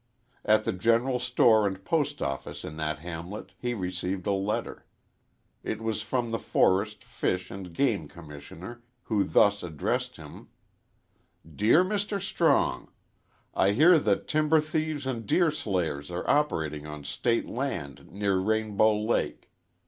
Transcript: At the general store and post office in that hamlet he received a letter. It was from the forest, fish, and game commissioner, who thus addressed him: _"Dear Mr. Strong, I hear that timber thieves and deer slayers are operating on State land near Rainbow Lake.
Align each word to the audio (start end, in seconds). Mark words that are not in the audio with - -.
At 0.43 0.63
the 0.63 0.71
general 0.73 1.19
store 1.19 1.67
and 1.67 1.85
post 1.85 2.23
office 2.23 2.65
in 2.65 2.75
that 2.77 2.97
hamlet 2.97 3.51
he 3.59 3.75
received 3.75 4.25
a 4.25 4.31
letter. 4.31 4.87
It 5.61 5.79
was 5.79 6.01
from 6.01 6.31
the 6.31 6.39
forest, 6.39 7.03
fish, 7.03 7.51
and 7.51 7.71
game 7.71 8.07
commissioner, 8.07 8.81
who 9.03 9.23
thus 9.23 9.61
addressed 9.61 10.17
him: 10.17 10.47
_"Dear 11.47 11.83
Mr. 11.83 12.19
Strong, 12.19 12.89
I 13.53 13.73
hear 13.73 13.99
that 13.99 14.27
timber 14.27 14.59
thieves 14.59 15.05
and 15.05 15.27
deer 15.27 15.51
slayers 15.51 16.09
are 16.09 16.27
operating 16.27 16.87
on 16.87 17.03
State 17.03 17.47
land 17.47 18.09
near 18.09 18.37
Rainbow 18.39 18.99
Lake. 18.99 19.51